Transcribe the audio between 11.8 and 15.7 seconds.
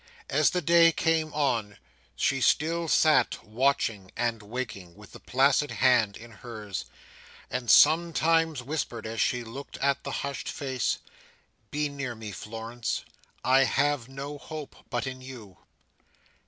near me, Florence. I have no hope but in you!"